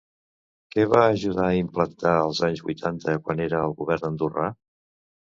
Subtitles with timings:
[0.75, 4.49] Què va ajudar a implantar als anys vuitanta quan era al govern andorrà?